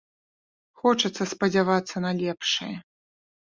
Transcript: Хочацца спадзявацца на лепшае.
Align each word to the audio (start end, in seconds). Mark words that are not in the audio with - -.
Хочацца 0.83 1.27
спадзявацца 1.35 1.95
на 2.07 2.11
лепшае. 2.25 2.73